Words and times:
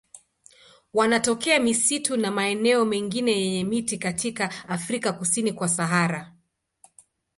Wanatokea 0.93 1.59
misitu 1.59 2.17
na 2.17 2.31
maeneo 2.31 2.85
mengine 2.85 3.31
yenye 3.41 3.63
miti 3.63 3.97
katika 3.97 4.69
Afrika 4.69 5.13
kusini 5.13 5.53
kwa 5.53 5.67
Sahara. 5.69 6.33